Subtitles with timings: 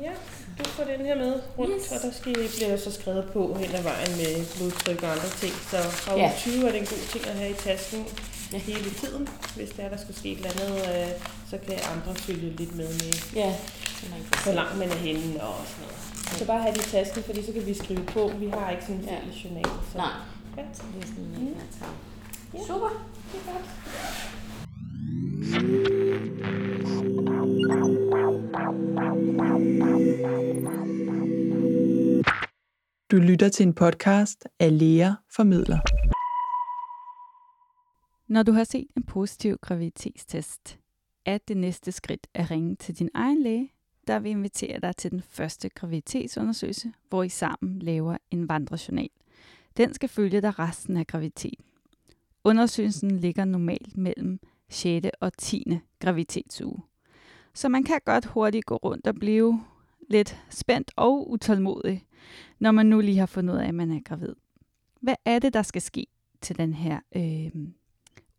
[0.00, 0.12] Ja,
[0.58, 1.92] du får den her med rundt, yes.
[1.92, 5.28] og der skal, bliver der så skrevet på hen ad vejen med blodtryk og andre
[5.42, 5.52] ting.
[5.70, 6.32] Så fra ja.
[6.38, 8.06] 20 er det en god ting at have i tasken
[8.52, 8.58] ja.
[8.58, 9.28] hele tiden.
[9.56, 11.10] Hvis der er, der skal ske et eller andet, øh,
[11.50, 13.54] så kan andre følge lidt med med, ja.
[14.44, 15.96] hvor langt man er henne og sådan noget.
[16.32, 16.38] Ja.
[16.38, 18.32] Så bare have det i tasken, fordi så kan vi skrive på.
[18.38, 19.16] Vi har ikke sådan en ja.
[19.16, 19.64] fælles journal.
[19.92, 19.98] Så.
[19.98, 20.14] Nej,
[20.56, 20.62] ja.
[20.72, 21.54] så det er sådan en mm.
[22.54, 22.60] ja.
[22.66, 22.90] Super,
[23.32, 23.66] det er godt.
[33.12, 35.78] Du lytter til en podcast af Læger Formidler.
[38.28, 40.78] Når du har set en positiv graviditetstest,
[41.26, 43.72] er det næste skridt at ringe til din egen læge,
[44.06, 49.10] der vil invitere dig til den første graviditetsundersøgelse, hvor I sammen laver en vandrejournal.
[49.76, 51.64] Den skal følge dig resten af graviditeten.
[52.44, 55.06] Undersøgelsen ligger normalt mellem 6.
[55.20, 55.78] og 10.
[56.00, 56.82] graviditetsuge.
[57.54, 59.60] Så man kan godt hurtigt gå rundt og blive
[60.12, 62.04] lidt spændt og utålmodig,
[62.58, 64.34] når man nu lige har fundet ud af, at man er gravid.
[65.00, 66.06] Hvad er det, der skal ske
[66.40, 67.50] til den her øh,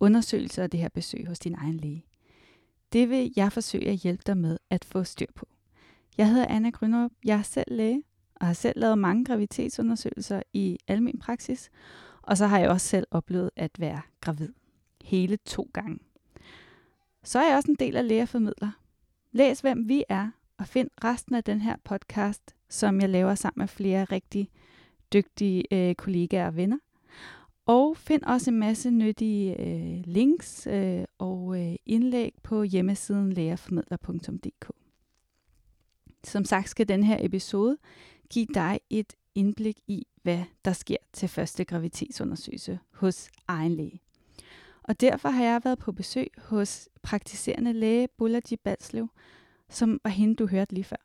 [0.00, 2.04] undersøgelse og det her besøg hos din egen læge?
[2.92, 5.48] Det vil jeg forsøge at hjælpe dig med at få styr på.
[6.18, 8.02] Jeg hedder Anna Grønrup, jeg er selv læge
[8.34, 11.70] og har selv lavet mange graviditetsundersøgelser i almen praksis,
[12.22, 14.52] og så har jeg også selv oplevet at være gravid.
[15.04, 15.98] Hele to gange.
[17.24, 18.70] Så er jeg også en del af lægeformidler.
[19.32, 20.30] Læs, hvem vi er,
[20.64, 24.50] og find resten af den her podcast, som jeg laver sammen med flere rigtig
[25.12, 26.78] dygtige øh, kollegaer og venner.
[27.66, 34.70] Og find også en masse nyttige øh, links øh, og øh, indlæg på hjemmesiden lærerformidler.dk.
[36.24, 37.76] Som sagt skal den her episode
[38.30, 44.00] give dig et indblik i, hvad der sker til første gravitetsundersøgelse hos egen læge.
[44.82, 49.08] Og derfor har jeg været på besøg hos praktiserende læge Bullaji Balslev,
[49.68, 50.96] som var hende, du hørte lige før.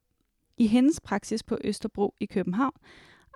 [0.57, 2.73] I hendes praksis på Østerbro i København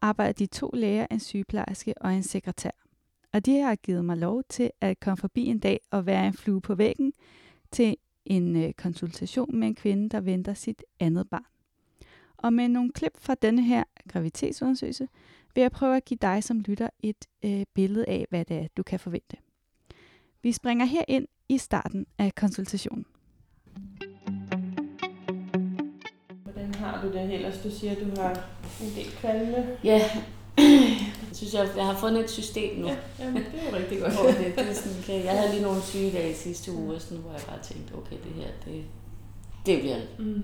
[0.02, 2.71] arbejder de to læger, en sygeplejerske og en sekretær.
[3.33, 6.34] Og de har givet mig lov til at komme forbi en dag og være en
[6.34, 7.13] flue på væggen
[7.72, 7.95] til
[8.25, 11.45] en øh, konsultation med en kvinde, der venter sit andet barn.
[12.38, 15.07] Og med nogle klip fra denne her gravitetsundersøgelse,
[15.55, 18.67] vil jeg prøve at give dig som lytter et øh, billede af, hvad det er,
[18.78, 19.38] du kan forvente.
[20.41, 23.05] Vi springer her ind i starten af konsultationen.
[26.63, 27.57] Hvordan har du det ellers?
[27.63, 28.29] Du siger, at du har
[28.81, 29.66] en del kvalme.
[29.84, 30.01] Ja,
[30.57, 32.88] jeg synes, jeg, jeg har fundet et system nu.
[32.88, 34.13] Ja, jamen, det er jo rigtig godt.
[34.13, 35.23] hvor det, det er sådan, okay.
[35.23, 38.47] Jeg havde lige nogle sygedage sidste uge, sådan, hvor jeg bare tænkte, okay, det her,
[38.66, 38.84] det,
[39.66, 40.44] det bliver mm.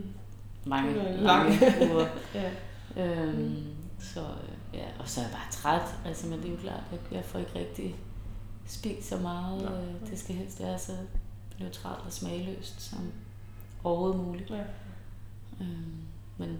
[0.65, 1.59] mange, det lange
[1.91, 2.07] uger.
[2.35, 2.51] ja.
[2.97, 3.63] Øhm,
[3.99, 4.19] så
[4.73, 7.25] ja, og så er jeg bare træt, altså, men det er jo klart, at jeg
[7.25, 7.95] får ikke rigtig
[8.65, 9.61] spist så meget.
[9.61, 9.73] Nej.
[9.73, 10.91] Øh, det skal helst være så
[11.59, 13.11] neutralt og smagløst som
[13.83, 14.49] overhovedet muligt.
[14.49, 14.63] Ja.
[15.61, 16.01] Øhm,
[16.39, 16.57] men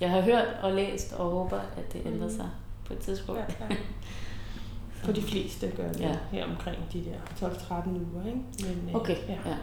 [0.00, 2.34] jeg har hørt og læst og håber, at det ændrer mm.
[2.34, 2.50] sig
[2.86, 3.40] på et tidspunkt.
[3.40, 3.76] Ja, ja.
[5.04, 6.16] På de fleste gør det ja.
[6.30, 8.38] her omkring de der 12-13 uger, ikke?
[8.60, 9.50] Men, øh, okay, ja.
[9.50, 9.56] ja.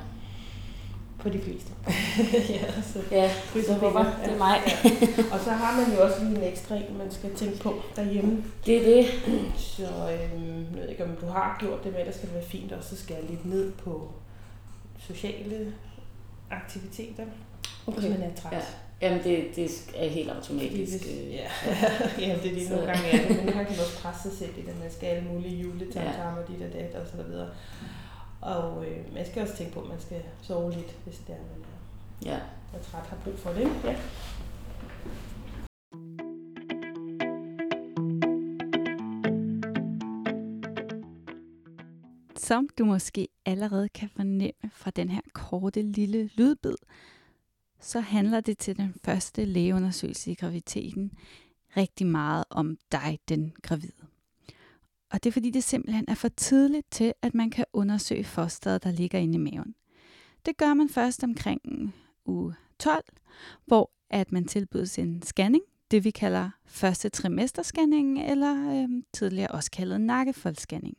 [1.19, 1.71] På de fleste.
[2.53, 3.31] ja, så, ja,
[3.65, 4.61] så håber, det er mig.
[4.67, 4.89] ja.
[5.33, 8.43] Og så har man jo også lige en ekstra en, man skal tænke på derhjemme.
[8.65, 9.05] Det er det.
[9.57, 12.45] Så øhm, jeg ved ikke, om du har gjort det med, der skal det være
[12.45, 14.11] fint også at skære lidt ned på
[14.99, 15.73] sociale
[16.51, 17.25] aktiviteter,
[17.87, 17.99] okay.
[17.99, 18.53] hvis man er træt.
[18.53, 18.61] Ja.
[19.05, 21.05] Jamen, det, det er helt automatisk.
[21.05, 21.49] Øh, ja.
[22.27, 24.29] ja, det er lige nogle gange er det, men nogle gange kan man også presse
[24.29, 26.53] sig selv i det, man skal alle mulige juletamtammer, ja.
[26.53, 27.49] dit og dat og så videre.
[28.41, 31.39] Og øh, man skal også tænke på, at man skal sove lidt, hvis det er,
[31.39, 32.39] man er, ja.
[32.77, 33.69] er træt har brug for det.
[33.83, 33.95] Ja.
[42.37, 46.75] Som du måske allerede kan fornemme fra den her korte lille lydbid,
[47.79, 51.11] så handler det til den første lægeundersøgelse i graviditeten
[51.77, 54.05] rigtig meget om dig, den gravide.
[55.11, 58.83] Og det er fordi, det simpelthen er for tidligt til, at man kan undersøge fosteret,
[58.83, 59.75] der ligger inde i maven.
[60.45, 61.61] Det gør man først omkring
[62.25, 63.03] uge 12,
[63.65, 69.71] hvor at man tilbydes en scanning, det vi kalder første trimesterscanning, eller øh, tidligere også
[69.71, 70.97] kaldet nakkefoldsscanning.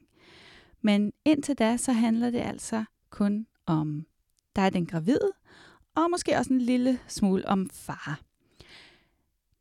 [0.80, 4.06] Men indtil da, så handler det altså kun om
[4.56, 5.32] dig, den gravide,
[5.96, 8.20] og måske også en lille smule om far.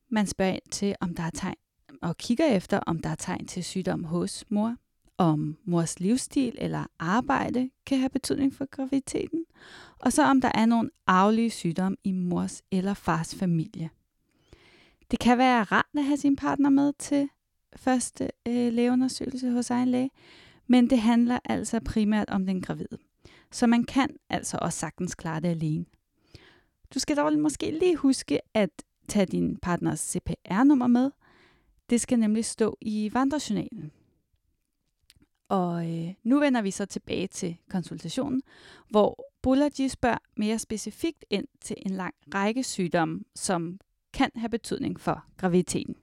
[0.10, 1.56] Man spørger ind til, om der er tegn,
[2.02, 4.76] og kigger efter, om der er tegn til sygdom hos mor,
[5.18, 9.46] om mors livsstil eller arbejde kan have betydning for graviditeten,
[10.00, 13.90] og så om der er nogle arvelige sygdomme i mors eller fars familie.
[15.12, 17.30] Det kan være rart at have sin partner med til
[17.76, 20.10] første øh, lægeundersøgelse hos egen læge,
[20.68, 22.98] men det handler altså primært om den gravide.
[23.52, 25.86] Så man kan altså også sagtens klare det alene.
[26.96, 28.70] Du skal dog måske lige huske, at
[29.08, 31.12] tage din partners CPR-nummer med.
[31.90, 33.92] Det skal nemlig stå i vandrejournalen.
[35.50, 38.42] Og øh, nu vender vi så tilbage til konsultationen,
[38.90, 43.80] hvor Bulaji spørger mere specifikt ind til en lang række sygdomme, som
[44.14, 45.96] kan have betydning for graviditeten.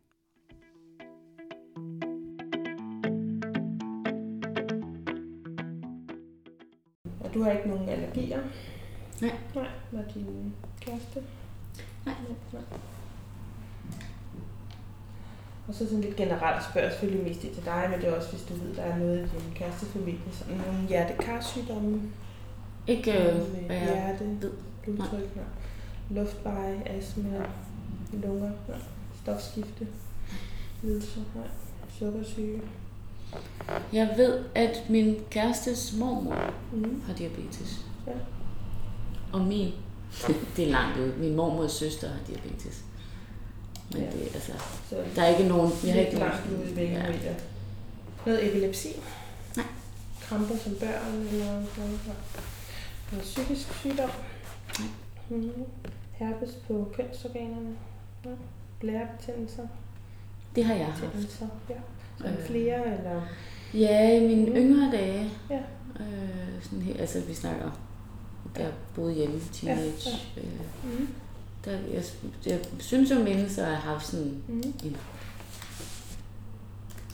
[7.21, 8.43] Og du har ikke nogen allergier?
[9.23, 9.33] Nej.
[9.55, 11.23] Nej, var din kæreste?
[12.07, 12.15] Nej.
[12.53, 12.63] Nej.
[15.69, 18.31] Og så sådan lidt generelt spørger jeg selvfølgelig mest til dig, men det er også,
[18.31, 22.03] hvis du ved, der er noget i din kærestefamilie, sådan nogle hjertekarsygdomme,
[22.87, 23.35] Ikke øh,
[23.67, 24.51] hvad jeg hjerte, ved.
[24.83, 25.45] blodtryk, nej.
[26.11, 27.47] luftveje, astma,
[28.13, 28.79] lunger, nej.
[29.23, 29.87] stofskifte,
[30.83, 31.47] lidelser, nej.
[31.99, 32.61] sukkersyge.
[33.93, 37.03] Jeg ved, at min kærestes mormor Mm.
[37.07, 37.87] har diabetes.
[38.07, 38.13] Ja.
[39.33, 39.73] Og min,
[40.57, 42.85] det er langt ud, min mormors søster har diabetes.
[43.93, 44.11] Men Ja.
[44.11, 44.53] det, altså,
[44.91, 47.07] Så der er ikke nogen, jeg har ikke langt ude i væggen ja.
[47.13, 47.35] ja.
[48.27, 48.89] Noget epilepsi?
[49.57, 49.67] Nej.
[50.23, 52.01] Kramper som børn eller noget?
[53.13, 54.11] Noget psykisk sygdom?
[54.79, 54.89] Nej.
[55.39, 55.53] Mm.
[56.13, 57.77] Herpes på kønsorganerne?
[58.25, 58.35] Nej.
[58.81, 59.67] Blærebetændelser?
[60.57, 61.03] Det har jeg haft.
[61.71, 61.75] Ja.
[62.19, 62.47] Så Øh.
[62.47, 63.23] flere eller?
[63.75, 64.57] Ja, i mine Mm.
[64.57, 65.31] yngre dage.
[65.51, 65.61] Ja.
[66.01, 67.71] Øh, sådan her, altså vi snakker,
[68.59, 69.93] jeg boede hjemme, teenage.
[70.37, 70.49] Ja, Øh,
[71.01, 71.09] Mm.
[71.65, 72.03] der, jeg,
[72.47, 74.63] jeg synes jo jeg har haft sådan Mm.
[74.85, 74.97] en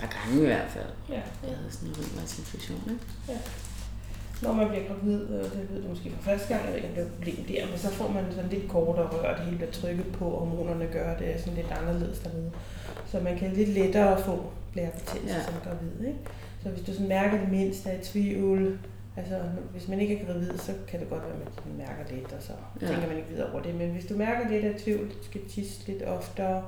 [0.01, 0.87] par gange i hvert fald.
[1.09, 1.15] Ja.
[1.15, 3.41] Jeg havde sådan en rygmarvsinfektion, ikke?
[4.43, 6.89] Når man bliver gravid, og det ved du måske for første gang, jeg ved ikke,
[6.89, 9.45] om det er et problem der, men så får man sådan lidt kortere rør, det
[9.45, 12.51] hele bliver trykket på, og hormonerne gør det er sådan lidt anderledes dernede.
[13.11, 15.41] Så man kan lidt lettere få blærebetændelse Ja.
[15.41, 15.45] ja.
[15.45, 16.07] som gravid.
[16.07, 16.19] Ikke?
[16.63, 18.79] Så hvis du sådan mærker det mindste af tvivl,
[19.19, 19.41] altså
[19.73, 22.43] hvis man ikke er gravid, så kan det godt være, at man mærker lidt, og
[22.43, 22.87] så Ja.
[22.87, 23.75] tænker man ikke videre over det.
[23.75, 26.65] Men hvis du mærker lidt af tvivl, du skal tisse lidt oftere,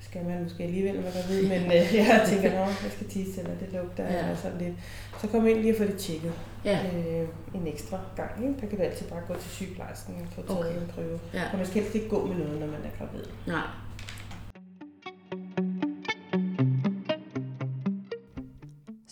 [0.00, 3.54] skal man måske alligevel, er gravid, men øh, jeg tænker, at jeg skal tisse, eller
[3.60, 4.18] det lugter, Ja.
[4.18, 4.74] eller sådan lidt.
[5.20, 6.32] Så kom ind lige og få det tjekket
[6.64, 8.30] Ja, øh, en ekstra gang.
[8.42, 8.60] Ikke?
[8.60, 10.80] Der kan du altid bare gå til sygeplejersken og få taget okay.
[10.80, 11.18] en prøve.
[11.34, 11.42] ja.
[11.52, 13.24] Og man skal helst ikke gå med noget, når man er gravid.
[13.46, 13.66] Nej.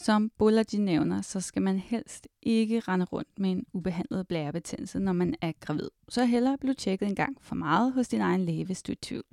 [0.03, 5.13] Som Bullaji nævner, så skal man helst ikke rende rundt med en ubehandlet blærebetændelse, når
[5.13, 5.89] man er gravid.
[6.09, 8.95] Så hellere blive tjekket en gang for meget hos din egen læge, hvis du er
[8.95, 9.25] i tvivl.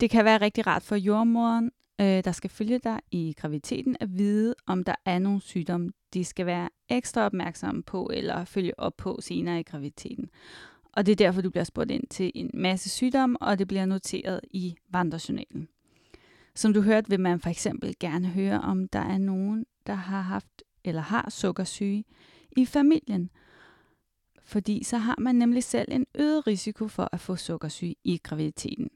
[0.00, 1.70] Det kan være rigtig rart for jordmoren,
[2.00, 6.24] øh, der skal følge dig i graviditeten, at vide, om der er nogle sygdomme, de
[6.24, 10.30] skal være ekstra opmærksomme på eller følge op på senere i graviditeten.
[10.92, 13.86] Og det er derfor, du bliver spurgt ind til en masse sygdomme, og det bliver
[13.86, 15.68] noteret i vandrejournalen.
[16.54, 20.20] Som du hørte, vil man for eksempel gerne høre, om der er nogen, der har
[20.20, 22.04] haft eller har sukkersyge
[22.56, 23.30] i familien.
[24.42, 28.90] Fordi så har man nemlig selv en øget risiko for at få sukkersyge i graviditeten.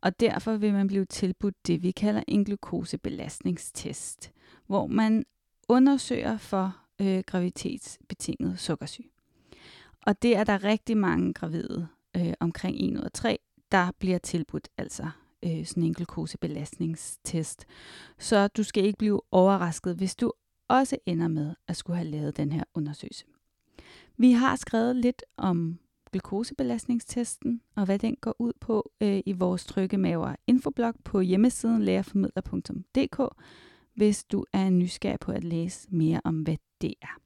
[0.00, 4.32] Og derfor vil man blive tilbudt det, vi kalder en glukosebelastningstest,
[4.66, 5.24] hvor man
[5.68, 9.10] undersøger for øh, graviditetsbetinget sukkersyge.
[10.06, 13.38] Og det er der rigtig mange gravide, øh, omkring 1 ud af 3,
[13.72, 15.10] der bliver tilbudt altså
[15.44, 17.66] øh, sådan en glukosebelastningstest.
[18.18, 20.32] Så du skal ikke blive overrasket, hvis du
[20.68, 23.24] også ender med at skulle have lavet den her undersøgelse.
[24.16, 25.78] Vi har skrevet lidt om
[26.12, 33.34] glukosebelastningstesten og hvad den går ud på øh, i vores trykkemaver infoblog på hjemmesiden lærerformidler.dk,
[33.94, 37.20] hvis du er nysgerrig på at læse mere om, hvad det er.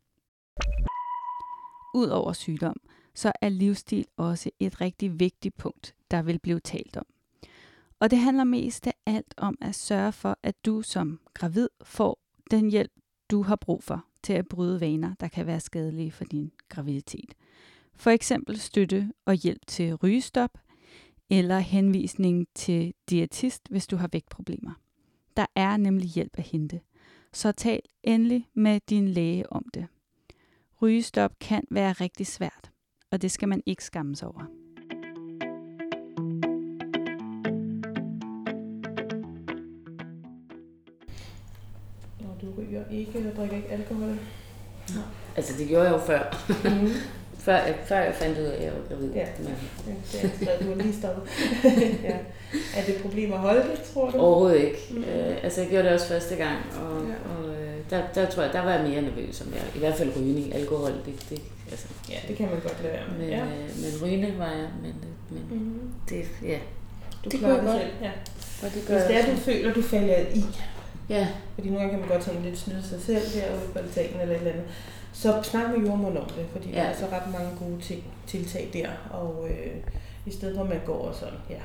[1.94, 2.76] Udover sygdom,
[3.14, 7.06] så er livsstil også et rigtig vigtigt punkt, der vil blive talt om.
[8.00, 12.18] Og det handler mest af alt om at sørge for, at du som gravid får
[12.50, 12.92] den hjælp,
[13.30, 17.34] du har brug for til at bryde vaner, der kan være skadelige for din graviditet.
[17.94, 20.58] For eksempel støtte og hjælp til rygestop,
[21.30, 24.72] eller henvisning til diætist, hvis du har vægtproblemer.
[25.36, 26.80] Der er nemlig hjælp at hente.
[27.32, 29.86] Så tal endelig med din læge om det.
[30.82, 32.70] Rygestop kan være rigtig svært,
[33.10, 34.57] og det skal man ikke skamme sig over.
[42.42, 44.14] Du ryger ikke og drikker ikke alkohol.
[45.36, 46.44] Altså, det gjorde jeg jo før.
[46.64, 46.88] Mm.
[47.38, 49.12] Før jeg, før jeg fandt ud af, at jeg var gravid.
[49.14, 49.26] Ja.
[49.38, 49.48] Men
[49.86, 51.24] Ja, det er skrevet, du lige stoppet.
[52.08, 52.16] ja.
[52.76, 54.18] Er det et problem at holde det, tror du?
[54.18, 54.78] overhovedet ikke.
[54.90, 55.04] Mm.
[55.04, 57.14] Øh, altså, jeg gjorde det også første gang, og, Ja.
[57.38, 59.62] og øh, der, der tror jeg, der var jeg mere nervøs om jeg.
[59.76, 61.40] I hvert fald rygning, alkohol, det, det
[61.70, 61.86] altså.
[62.10, 63.18] Ja, det kan man godt lade være med.
[63.18, 63.42] Men, ja.
[63.44, 64.94] øh, men rygning var jeg, men,
[65.30, 65.80] men Mm.
[66.08, 66.58] det, ja.
[67.24, 67.90] Du det klarer det selv.
[68.02, 68.10] Ja.
[68.62, 70.44] Og det Hvis det er, du føler, du falder i,
[71.08, 74.20] Ja, fordi nogle gange kan man godt sådan lidt snyde sig selv derude på altanen
[74.20, 74.66] eller et eller andet,
[75.12, 76.76] så snak med jordmoren om det, fordi ja.
[76.76, 79.76] der er så ret mange gode ting, tiltag der, og øh,
[80.26, 81.62] i stedet for at man går og sådan, ja,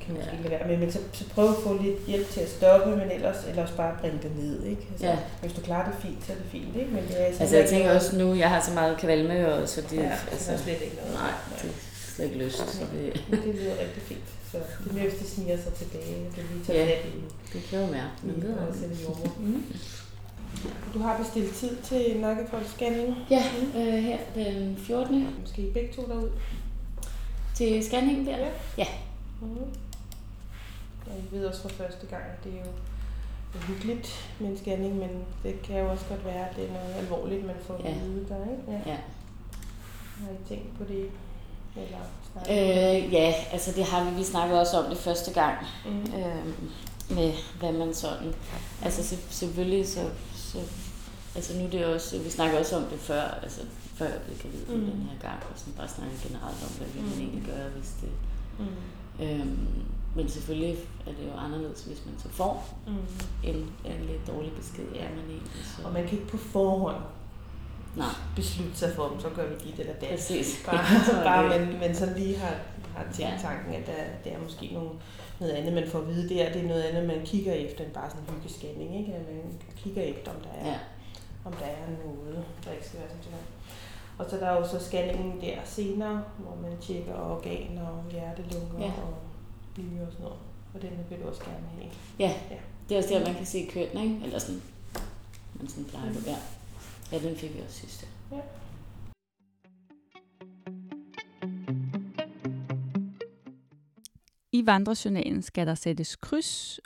[0.00, 0.42] kan måske ja.
[0.42, 3.10] lade være med, men så, så prøv at få lidt hjælp til at stoppe, men
[3.10, 4.86] ellers, ellers bare bringe det ned, ikke?
[4.90, 5.18] Altså, ja.
[5.40, 6.90] Hvis du klarer det fint, så er det fint, ikke?
[6.90, 9.80] Men det er altså jeg tænker også nu, jeg har så meget kvalme, og så
[9.80, 11.14] det, ja, altså, det er slet ikke noget.
[11.14, 11.32] Nej,
[11.62, 11.74] det er
[12.14, 12.58] slet ikke lyst.
[12.58, 14.41] Så det, det lyder rigtig fint.
[14.52, 17.24] Så det er det sniger sig tilbage, det lige tager ja, i.
[17.52, 18.10] det kan jo være.
[18.22, 19.30] Det ved også.
[19.38, 19.64] Mm.
[20.94, 23.16] Du har bestilt tid til nakkefoldsscanning?
[23.30, 23.44] Ja,
[23.76, 25.28] øh, her den 14.
[25.40, 26.30] Måske I begge to derud?
[27.54, 28.36] Til scanningen der?
[28.36, 28.48] Ja.
[28.78, 28.86] ja.
[29.40, 29.48] Mm.
[31.06, 32.72] Jeg ved også fra første gang, at det er jo
[33.60, 35.10] hyggeligt med en scanning, men
[35.42, 37.90] det kan jo også godt være, at det er noget alvorligt, man får ja.
[37.90, 38.62] at vide der, ikke?
[38.68, 38.90] Ja.
[38.92, 38.98] ja.
[40.20, 41.10] Har I tænkt på det?
[41.76, 41.98] Eller
[42.50, 46.00] øh, ja, altså det har vi, vi snakket også om det første gang, mm.
[46.00, 46.46] øh,
[47.16, 48.34] med hvad man sådan,
[48.82, 50.00] altså så, selvfølgelig så
[50.52, 50.58] så,
[51.34, 53.60] altså nu er det også, vi snakker også om det før, altså
[53.94, 54.90] før jeg blev gravid mm.
[54.90, 57.20] den her gang, og sådan bare snakke generelt om, hvad vil man mm.
[57.20, 58.10] egentlig gøre, hvis det...
[58.58, 59.24] Mm.
[59.24, 59.68] Øhm,
[60.16, 62.92] men selvfølgelig er det jo anderledes, hvis man så får mm.
[63.44, 64.84] en, en lidt dårlig besked.
[64.94, 65.08] Ja.
[65.08, 65.82] Man egentlig, så.
[65.84, 67.02] Og man kan ikke på forhånd
[67.96, 68.08] Nej.
[68.36, 70.08] beslutte sig for, så gør vi dit eller det.
[70.08, 70.62] Præcis.
[70.66, 72.54] Bare, bare men, men så lige har,
[72.96, 73.38] har tænkt ja.
[73.42, 74.90] tanken, at der, det er måske nogle,
[75.40, 76.52] noget andet, man får at vide der.
[76.52, 78.98] Det er noget andet, man kigger efter, end bare sådan en hyggescanning.
[79.00, 79.14] Ikke?
[79.14, 80.78] At man kigger efter, om der er, ja.
[81.44, 83.46] om der er noget, der ikke skal være sådan noget.
[84.18, 88.80] Og så der er jo så scanningen der senere, hvor man tjekker organer og hjertelunger
[88.80, 88.92] ja.
[89.02, 89.14] og
[89.78, 90.38] nyre og sådan noget.
[90.74, 91.90] Og den vil du også gerne have.
[92.18, 92.56] Ja, ja.
[92.88, 94.20] det er også der, man kan se køn, ikke?
[94.24, 94.62] Eller sådan,
[95.54, 96.24] man sådan plejer mm.
[96.26, 96.36] ja.
[97.12, 98.06] Ja, den fik vi også sidste.
[98.32, 98.40] Ja.
[104.52, 106.80] I vandrejournalen skal der sættes kryds,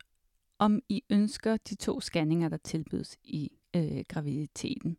[0.58, 4.96] om I ønsker de to scanninger, der tilbydes i øh, graviditeten.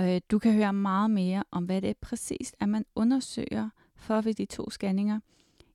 [0.00, 4.20] Øh, du kan høre meget mere om, hvad det er præcist, at man undersøger for
[4.20, 5.20] ved de to scanninger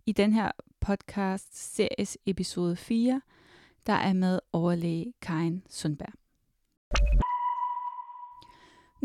[0.05, 3.21] i den her podcast series episode 4,
[3.87, 6.13] der er med overlæge Karin Sundberg.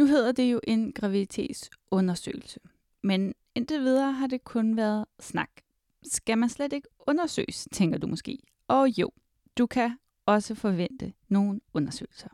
[0.00, 2.60] Nu hedder det jo en graviditetsundersøgelse,
[3.02, 5.50] men indtil videre har det kun været snak
[6.02, 8.38] skal man slet ikke undersøges, tænker du måske.
[8.68, 9.10] Og jo,
[9.58, 12.28] du kan også forvente nogle undersøgelser.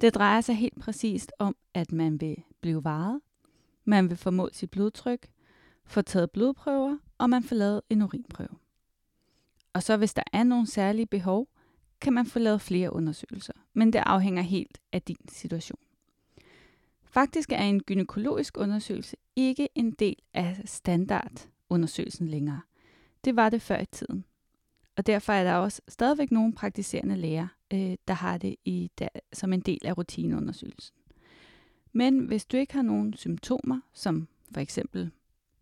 [0.00, 3.20] Det drejer sig helt præcist om, at man vil blive varet,
[3.84, 5.26] man vil få målt sit blodtryk,
[5.84, 8.58] få taget blodprøver, og man får lavet en urinprøve.
[9.72, 11.48] Og så hvis der er nogle særlige behov,
[12.00, 15.85] kan man få lavet flere undersøgelser, men det afhænger helt af din situation.
[17.16, 22.60] Faktisk er en gynækologisk undersøgelse ikke en del af standardundersøgelsen længere.
[23.24, 24.24] Det var det før i tiden.
[24.96, 29.08] Og derfor er der også stadigvæk nogle praktiserende læger, øh, der har det i der,
[29.32, 30.96] som en del af rutineundersøgelsen.
[31.92, 35.10] Men hvis du ikke har nogen symptomer, som for eksempel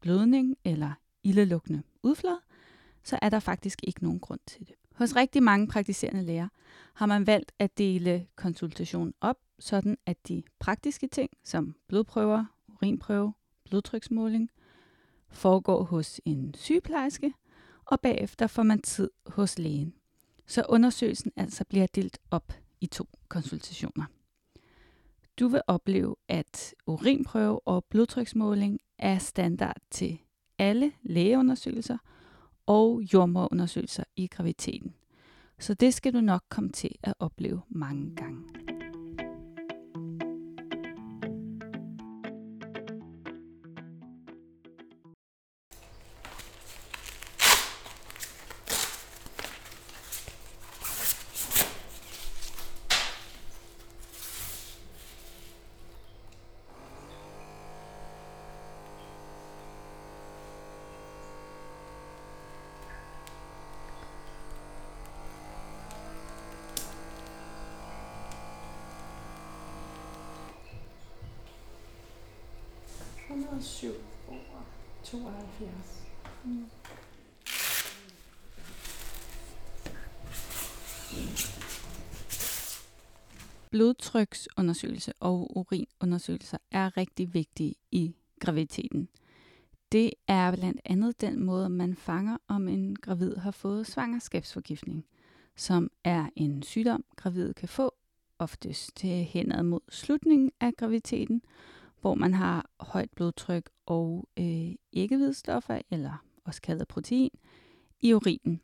[0.01, 0.93] blødning eller
[1.23, 2.37] ildelukkende udflad,
[3.05, 4.75] så er der faktisk ikke nogen grund til det.
[4.95, 6.49] Hos rigtig mange praktiserende læger
[6.95, 13.35] har man valgt at dele konsultationen op, sådan at de praktiske ting som blodprøver, urinprøve,
[13.65, 14.51] blodtryksmåling–
[15.35, 17.33] foregår hos en sygeplejerske,
[17.85, 19.95] og bagefter får man tid hos lægen.
[20.47, 24.05] Så undersøgelsen altså bliver delt op i to konsultationer.
[25.39, 30.19] Du vil opleve, at urinprøve og blodtryksmåling er standard til
[30.59, 31.99] alle lægeundersøgelser
[32.67, 34.95] og jordmorundersøgelser i graviditeten.
[35.59, 38.54] Så det skal du nok komme til at opleve mange gange.
[73.55, 73.95] 107
[74.29, 74.65] over
[75.05, 76.03] 72.
[76.45, 76.65] Mm.
[83.71, 89.09] Blodtryksundersøgelse og urinundersøgelser er rigtig vigtige i graviditeten.
[89.93, 95.07] Det er blandt andet den måde, man fanger, om en gravid har fået svangerskabsforgiftning,
[95.57, 97.95] som er en sygdom, gravid kan få,
[98.39, 101.43] oftest henad mod slutningen af graviditeten,
[102.05, 107.31] hvor man har højt blodtryk og øh, æggehvidstoffer, eller også kaldet protein,
[108.01, 108.61] i urinen.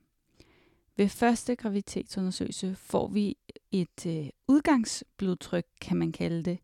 [0.97, 3.37] Ved første graviditetsundersøgelse får vi
[3.71, 6.59] et øh, udgangsblodtryk, kan man kalde det,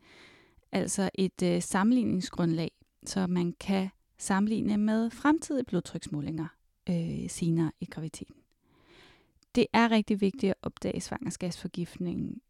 [0.73, 2.71] altså et øh, sammenligningsgrundlag,
[3.05, 6.47] så man kan sammenligne med fremtidige blodtryksmålinger
[6.89, 8.37] øh, senere i graviditeten.
[9.55, 12.41] Det er rigtig vigtigt at opdage svangerskabsforgiftningen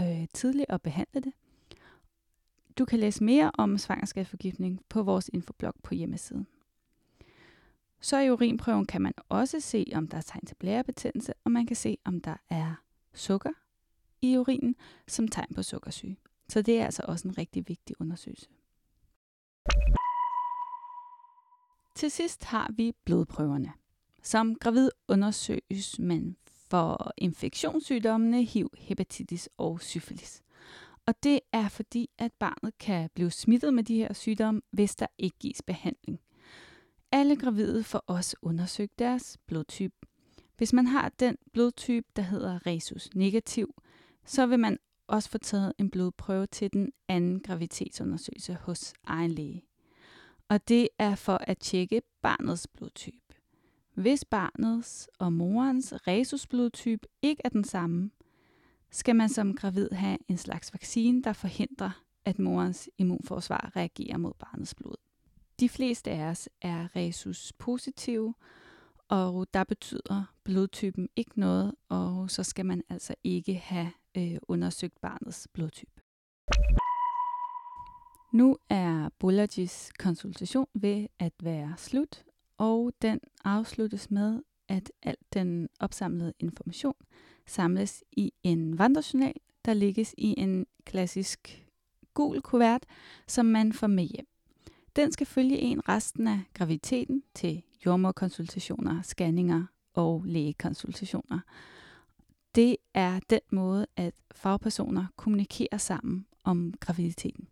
[0.00, 1.32] øh, tidligt og behandle det.
[2.78, 6.46] Du kan læse mere om svangerskabsforgiftning på vores infoblog på hjemmesiden.
[8.00, 11.66] Så i urinprøven kan man også se, om der er tegn til blærebetændelse, og man
[11.66, 12.74] kan se, om der er
[13.14, 13.50] sukker
[14.22, 16.16] i urinen som tegn på sukkersyge.
[16.48, 18.48] Så det er altså også en rigtig vigtig undersøgelse.
[21.94, 23.72] Til sidst har vi blodprøverne.
[24.22, 30.42] Som gravid undersøges man for infektionssygdommene HIV, hepatitis og syfilis.
[31.08, 35.06] Og det er fordi, at barnet kan blive smittet med de her sygdomme, hvis der
[35.18, 36.20] ikke gives behandling.
[37.12, 39.94] Alle gravide får også undersøgt deres blodtype.
[40.56, 43.74] Hvis man har den blodtype, der hedder resus negativ,
[44.24, 49.64] så vil man også få taget en blodprøve til den anden graviditetsundersøgelse hos egen læge.
[50.48, 53.34] Og det er for at tjekke barnets blodtype.
[53.94, 58.10] Hvis barnets og morens resusblodtype ikke er den samme,
[58.90, 61.90] skal man som gravid have en slags vaccine, der forhindrer,
[62.24, 64.96] at morens immunforsvar reagerer mod barnets blod.
[65.60, 68.34] De fleste af os er resus positive,
[69.08, 75.00] og der betyder blodtypen ikke noget, og så skal man altså ikke have øh, undersøgt
[75.00, 76.00] barnets blodtype.
[78.32, 82.24] Nu er Bullagis konsultation ved at være slut,
[82.58, 86.94] og den afsluttes med, at al den opsamlede information
[87.48, 91.66] samles i en vandrejournal, der ligges i en klassisk
[92.14, 92.82] gul kuvert,
[93.26, 94.26] som man får med hjem.
[94.96, 99.64] Den skal følge en resten af graviditeten til jordmorkonsultationer, scanninger
[99.94, 101.40] og lægekonsultationer.
[102.54, 107.48] Det er den måde, at fagpersoner kommunikerer sammen om graviditeten.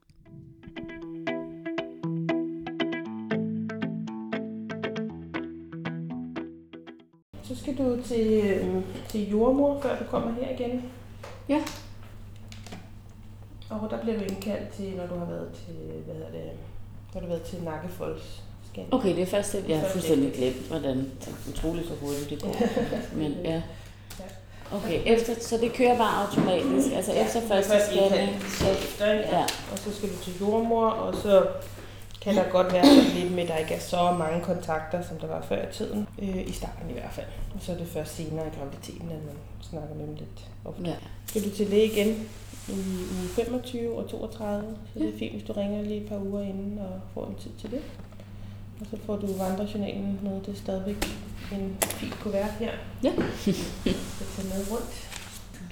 [7.57, 10.83] Så skal du til, øh, til jordmor, før du kommer her igen.
[11.49, 11.63] Ja.
[13.71, 16.51] Og der bliver du indkaldt til, når du har været til, hvad hedder det,
[17.15, 18.43] når du har været til nakkefolds.
[18.91, 19.57] Okay, det er først.
[19.69, 22.57] Jeg har fuldstændig glemt, hvordan det er utroligt så hurtigt det går.
[23.21, 23.63] Men ja.
[24.73, 28.67] Okay, efter, så det kører bare automatisk, altså Ja, efter første først scanning, så
[29.01, 29.39] ja.
[29.39, 29.43] ja.
[29.73, 31.47] Og så skal du til jordmor, og så
[32.27, 35.17] kan der godt være sådan lidt med, at der ikke er så mange kontakter, som
[35.19, 36.09] der var før i tiden.
[36.19, 37.27] Øh, I starten i hvert fald.
[37.55, 39.37] Og så er det først senere i graviditeten, at man
[39.71, 40.83] snakker med dem lidt ofte.
[40.85, 40.95] ja.
[41.27, 42.29] Skal du til læge igen
[42.69, 46.19] i uge 25 og 32, så det er fint, hvis du ringer lige et par
[46.19, 47.81] uger inden og får en tid til det.
[48.81, 50.41] Og så får du vandrejournalen med.
[50.41, 50.97] Det er stadigvæk
[51.53, 52.71] en fin kuvert her.
[53.03, 53.13] Ja.
[54.19, 55.16] Kan tage med rundt.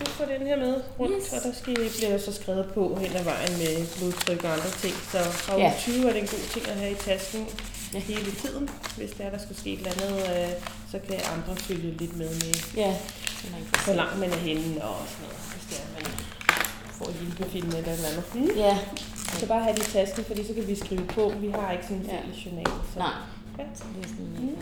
[0.00, 1.32] Du får den her med rundt, Yes.
[1.32, 4.70] og der skal, bliver der så skrevet på hen ad vejen med blodtryk og andre
[4.82, 4.94] ting.
[5.12, 5.64] Så fra Ja.
[5.64, 7.46] uge 20 er det en god ting at have i tasken
[7.94, 7.98] Ja.
[7.98, 8.70] hele tiden.
[8.96, 10.52] Hvis der er, der skal ske et eller andet, øh,
[10.90, 12.96] så kan andre følge lidt med med, Ja,
[13.84, 16.04] hvor langt man er henne og sådan noget, hvis det er, man
[16.98, 18.24] får hjælpefilm eller et eller andet.
[18.34, 18.50] Hmm?
[18.56, 18.78] Ja,
[19.40, 21.32] Så bare have det i tasken, fordi så kan vi skrive på.
[21.40, 22.18] Vi har ikke sådan en Ja.
[22.44, 22.66] journal.
[22.92, 22.98] Så.
[22.98, 23.12] nej.
[23.58, 23.64] Ja.
[23.74, 24.56] Så det er sådan en,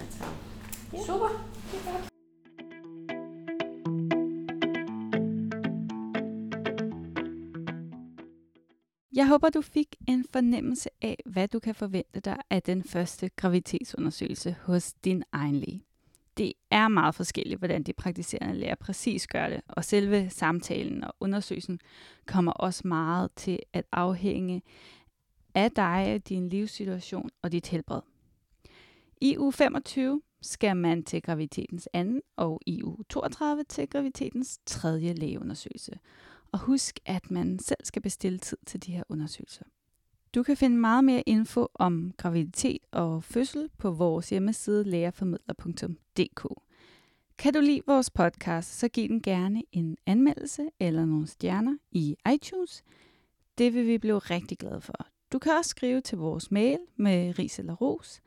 [0.92, 0.98] Mm.
[1.06, 1.28] Super.
[1.72, 2.11] Det er godt.
[9.14, 13.30] Jeg håber, du fik en fornemmelse af, hvad du kan forvente dig af den første
[13.36, 15.84] graviditetsundersøgelse hos din egen læge.
[16.36, 21.14] Det er meget forskelligt, hvordan de praktiserende læger præcis gør det, og selve samtalen og
[21.20, 21.80] undersøgelsen
[22.26, 24.62] kommer også meget til at afhænge
[25.54, 28.00] af dig, din livssituation og dit helbred.
[29.20, 35.12] I uge 25 skal man til graviditetens anden, og i uge 32 til graviditetens tredje
[35.12, 35.98] lægeundersøgelse.
[36.52, 39.64] Og husk, at man selv skal bestille tid til de her undersøgelser.
[40.34, 46.46] Du kan finde meget mere info om graviditet og fødsel på vores hjemmeside lærerformidler.dk.
[47.38, 52.16] Kan du lide vores podcast, så giv den gerne en anmeldelse eller nogle stjerner i
[52.34, 52.82] iTunes.
[53.58, 55.06] Det vil vi blive rigtig glade for.
[55.32, 58.20] Du kan også skrive til vores mail med ris eller ros,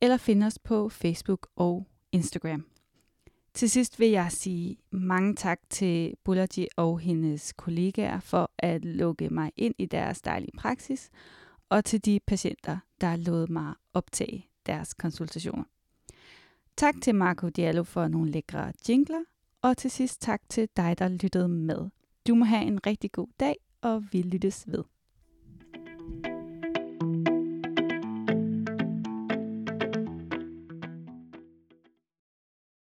[0.00, 2.71] eller finde os på Facebook og Instagram.
[3.54, 9.30] Til sidst vil jeg sige mange tak til Bullerji og hendes kollegaer for at lukke
[9.30, 11.10] mig ind i deres dejlige praksis,
[11.68, 15.64] og til de patienter, der lod mig optage deres konsultationer.
[16.76, 19.24] Tak til Marco Diallo for nogle lækre jingler,
[19.62, 21.90] og til sidst tak til dig, der lyttede med.
[22.28, 24.84] Du må have en rigtig god dag, og vi lyttes ved.